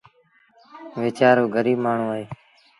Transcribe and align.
ويچآرو 0.99 1.45
گريٚب 1.55 1.79
مآڻهوٚٚݩ 1.85 2.11
اهي۔ 2.15 2.25